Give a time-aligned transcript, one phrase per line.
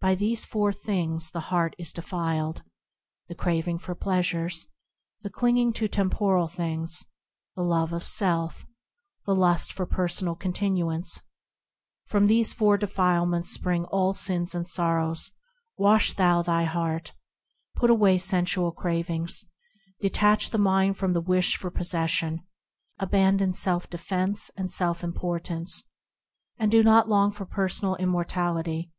[0.00, 2.62] By these four things is the heart defiled–
[3.28, 4.66] The craving for pleasures,
[5.20, 7.04] The clinging to temporal things,
[7.56, 8.64] The love of self,
[9.26, 11.20] The lust for personal continuance:
[12.06, 15.30] From these four defilements spring all sins and sorrows
[15.76, 17.12] Wash thou thy heart;
[17.76, 19.44] Put away sensual cravings;
[20.00, 22.46] Detach the mind from the wish for possession;
[22.98, 25.82] Abandon self defence and self importance;
[26.56, 28.90] And do not long for personal immortality.